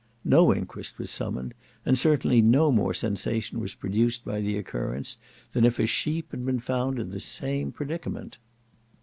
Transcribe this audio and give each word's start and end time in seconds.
No 0.25 0.51
inquest 0.51 0.97
was 0.97 1.11
summoned; 1.11 1.53
and 1.85 1.95
certainly 1.95 2.41
no 2.41 2.71
more 2.71 2.91
sensation 2.91 3.59
was 3.59 3.75
produced 3.75 4.25
by 4.25 4.41
the 4.41 4.57
occurrence 4.57 5.17
than 5.53 5.63
if 5.63 5.77
a 5.77 5.85
sheep 5.85 6.31
had 6.31 6.43
been 6.43 6.59
found 6.59 6.97
in 6.97 7.11
the 7.11 7.19
same 7.19 7.71
predicament. 7.71 8.39